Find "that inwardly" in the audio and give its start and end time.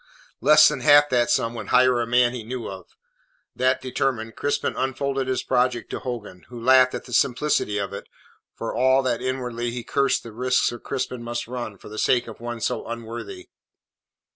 9.03-9.69